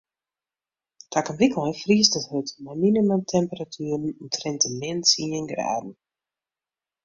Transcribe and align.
Takom 1.13 1.35
wykein 1.41 1.73
friest 1.81 2.17
it 2.19 2.25
hurd 2.29 2.49
mei 2.63 2.75
minimumtemperatueren 2.85 4.03
omtrint 4.21 4.61
de 4.63 4.69
min 4.79 4.99
tsien 5.07 5.45
graden. 5.51 5.93